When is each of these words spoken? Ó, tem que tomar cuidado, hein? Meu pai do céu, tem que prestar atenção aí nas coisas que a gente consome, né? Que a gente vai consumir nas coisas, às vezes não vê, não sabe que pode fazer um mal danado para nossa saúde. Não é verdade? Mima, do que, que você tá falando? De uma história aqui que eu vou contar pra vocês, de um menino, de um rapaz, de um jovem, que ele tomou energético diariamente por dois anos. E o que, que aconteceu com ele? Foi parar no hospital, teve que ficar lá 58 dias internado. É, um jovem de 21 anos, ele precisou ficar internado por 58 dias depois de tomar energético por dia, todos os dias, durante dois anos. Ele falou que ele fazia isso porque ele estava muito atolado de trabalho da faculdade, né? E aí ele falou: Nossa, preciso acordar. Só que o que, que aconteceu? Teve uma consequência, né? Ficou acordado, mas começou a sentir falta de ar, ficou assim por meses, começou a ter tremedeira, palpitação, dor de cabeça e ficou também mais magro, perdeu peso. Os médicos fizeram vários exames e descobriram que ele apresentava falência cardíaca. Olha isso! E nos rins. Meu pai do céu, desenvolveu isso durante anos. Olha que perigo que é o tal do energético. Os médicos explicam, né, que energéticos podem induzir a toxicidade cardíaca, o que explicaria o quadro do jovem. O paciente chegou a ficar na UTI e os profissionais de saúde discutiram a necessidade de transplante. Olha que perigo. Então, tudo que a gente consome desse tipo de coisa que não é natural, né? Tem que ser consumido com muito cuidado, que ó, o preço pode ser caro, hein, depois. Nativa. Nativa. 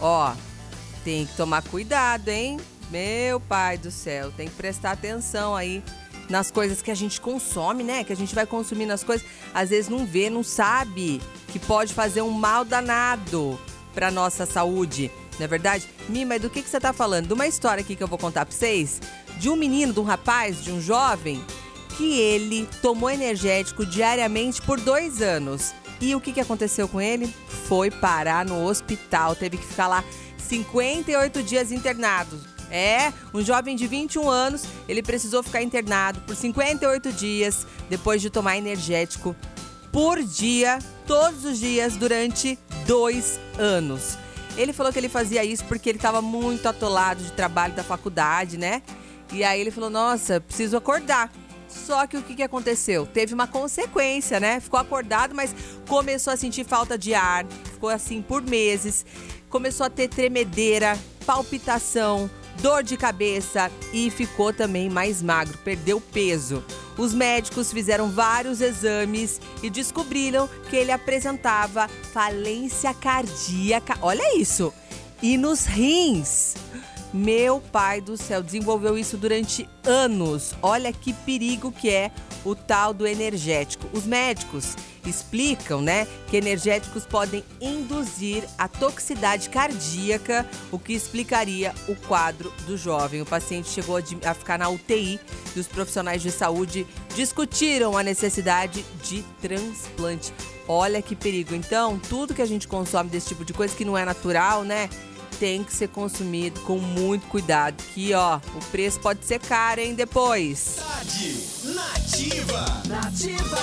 Ó, 0.00 0.32
tem 1.04 1.26
que 1.26 1.36
tomar 1.36 1.62
cuidado, 1.62 2.28
hein? 2.28 2.58
Meu 2.90 3.38
pai 3.38 3.78
do 3.78 3.90
céu, 3.90 4.32
tem 4.32 4.48
que 4.48 4.54
prestar 4.54 4.92
atenção 4.92 5.54
aí 5.54 5.82
nas 6.28 6.50
coisas 6.50 6.80
que 6.80 6.90
a 6.90 6.94
gente 6.94 7.20
consome, 7.20 7.82
né? 7.82 8.04
Que 8.04 8.12
a 8.12 8.16
gente 8.16 8.34
vai 8.34 8.46
consumir 8.46 8.86
nas 8.86 9.04
coisas, 9.04 9.26
às 9.52 9.70
vezes 9.70 9.88
não 9.88 10.06
vê, 10.06 10.30
não 10.30 10.42
sabe 10.42 11.20
que 11.48 11.58
pode 11.58 11.92
fazer 11.92 12.22
um 12.22 12.30
mal 12.30 12.64
danado 12.64 13.58
para 13.94 14.10
nossa 14.10 14.46
saúde. 14.46 15.10
Não 15.38 15.44
é 15.44 15.48
verdade? 15.48 15.88
Mima, 16.08 16.38
do 16.38 16.48
que, 16.48 16.62
que 16.62 16.70
você 16.70 16.80
tá 16.80 16.92
falando? 16.92 17.26
De 17.26 17.32
uma 17.32 17.46
história 17.46 17.80
aqui 17.80 17.96
que 17.96 18.02
eu 18.02 18.08
vou 18.08 18.18
contar 18.18 18.46
pra 18.46 18.54
vocês, 18.54 19.00
de 19.38 19.48
um 19.48 19.56
menino, 19.56 19.92
de 19.92 20.00
um 20.00 20.04
rapaz, 20.04 20.62
de 20.62 20.70
um 20.70 20.80
jovem, 20.80 21.42
que 21.96 22.18
ele 22.18 22.68
tomou 22.80 23.10
energético 23.10 23.84
diariamente 23.84 24.62
por 24.62 24.80
dois 24.80 25.20
anos. 25.20 25.74
E 26.00 26.14
o 26.14 26.20
que, 26.20 26.32
que 26.32 26.40
aconteceu 26.40 26.88
com 26.88 27.00
ele? 27.00 27.32
Foi 27.68 27.90
parar 27.90 28.44
no 28.46 28.64
hospital, 28.64 29.36
teve 29.36 29.58
que 29.58 29.66
ficar 29.66 29.86
lá 29.86 30.04
58 30.38 31.42
dias 31.42 31.70
internado. 31.70 32.40
É, 32.70 33.12
um 33.34 33.42
jovem 33.42 33.74
de 33.74 33.86
21 33.86 34.28
anos, 34.28 34.64
ele 34.88 35.02
precisou 35.02 35.42
ficar 35.42 35.60
internado 35.60 36.20
por 36.20 36.36
58 36.36 37.12
dias 37.12 37.66
depois 37.88 38.22
de 38.22 38.30
tomar 38.30 38.56
energético 38.56 39.34
por 39.92 40.22
dia, 40.22 40.78
todos 41.06 41.44
os 41.44 41.58
dias, 41.58 41.96
durante 41.96 42.58
dois 42.86 43.40
anos. 43.58 44.16
Ele 44.56 44.72
falou 44.72 44.92
que 44.92 44.98
ele 44.98 45.08
fazia 45.08 45.44
isso 45.44 45.64
porque 45.64 45.88
ele 45.88 45.98
estava 45.98 46.22
muito 46.22 46.68
atolado 46.68 47.22
de 47.22 47.32
trabalho 47.32 47.74
da 47.74 47.82
faculdade, 47.82 48.56
né? 48.56 48.82
E 49.32 49.44
aí 49.44 49.60
ele 49.60 49.70
falou: 49.70 49.90
Nossa, 49.90 50.40
preciso 50.40 50.76
acordar. 50.76 51.32
Só 51.70 52.06
que 52.06 52.16
o 52.16 52.22
que, 52.22 52.34
que 52.34 52.42
aconteceu? 52.42 53.06
Teve 53.06 53.32
uma 53.32 53.46
consequência, 53.46 54.40
né? 54.40 54.60
Ficou 54.60 54.78
acordado, 54.78 55.34
mas 55.34 55.54
começou 55.88 56.32
a 56.32 56.36
sentir 56.36 56.64
falta 56.64 56.98
de 56.98 57.14
ar, 57.14 57.46
ficou 57.46 57.88
assim 57.88 58.20
por 58.20 58.42
meses, 58.42 59.06
começou 59.48 59.86
a 59.86 59.90
ter 59.90 60.08
tremedeira, 60.08 60.98
palpitação, 61.24 62.28
dor 62.60 62.82
de 62.82 62.96
cabeça 62.96 63.70
e 63.92 64.10
ficou 64.10 64.52
também 64.52 64.90
mais 64.90 65.22
magro, 65.22 65.56
perdeu 65.58 66.00
peso. 66.00 66.64
Os 66.98 67.14
médicos 67.14 67.72
fizeram 67.72 68.10
vários 68.10 68.60
exames 68.60 69.40
e 69.62 69.70
descobriram 69.70 70.48
que 70.68 70.76
ele 70.76 70.92
apresentava 70.92 71.88
falência 71.88 72.92
cardíaca. 72.92 73.96
Olha 74.02 74.36
isso! 74.36 74.72
E 75.22 75.36
nos 75.36 75.66
rins. 75.66 76.54
Meu 77.12 77.60
pai 77.60 78.00
do 78.00 78.16
céu, 78.16 78.40
desenvolveu 78.40 78.96
isso 78.96 79.16
durante 79.16 79.68
anos. 79.84 80.54
Olha 80.62 80.92
que 80.92 81.12
perigo 81.12 81.72
que 81.72 81.90
é 81.90 82.12
o 82.44 82.54
tal 82.54 82.94
do 82.94 83.06
energético. 83.06 83.88
Os 83.92 84.06
médicos 84.06 84.76
explicam, 85.04 85.80
né, 85.80 86.06
que 86.28 86.36
energéticos 86.36 87.04
podem 87.04 87.42
induzir 87.60 88.44
a 88.56 88.68
toxicidade 88.68 89.48
cardíaca, 89.48 90.46
o 90.70 90.78
que 90.78 90.92
explicaria 90.92 91.74
o 91.88 91.96
quadro 91.96 92.52
do 92.66 92.76
jovem. 92.76 93.20
O 93.20 93.26
paciente 93.26 93.68
chegou 93.68 93.96
a 93.96 94.34
ficar 94.34 94.58
na 94.58 94.68
UTI 94.68 95.18
e 95.56 95.60
os 95.60 95.66
profissionais 95.66 96.22
de 96.22 96.30
saúde 96.30 96.86
discutiram 97.16 97.98
a 97.98 98.02
necessidade 98.02 98.84
de 99.02 99.24
transplante. 99.40 100.32
Olha 100.68 101.02
que 101.02 101.16
perigo. 101.16 101.54
Então, 101.54 101.98
tudo 102.08 102.34
que 102.34 102.42
a 102.42 102.46
gente 102.46 102.68
consome 102.68 103.10
desse 103.10 103.28
tipo 103.28 103.44
de 103.44 103.52
coisa 103.52 103.74
que 103.74 103.84
não 103.84 103.98
é 103.98 104.04
natural, 104.04 104.62
né? 104.62 104.88
Tem 105.40 105.64
que 105.64 105.74
ser 105.74 105.88
consumido 105.88 106.60
com 106.60 106.78
muito 106.78 107.26
cuidado, 107.28 107.82
que 107.94 108.12
ó, 108.12 108.36
o 108.36 108.64
preço 108.70 109.00
pode 109.00 109.24
ser 109.24 109.40
caro, 109.40 109.80
hein, 109.80 109.94
depois. 109.94 110.76
Nativa. 111.64 112.82
Nativa. 112.86 113.60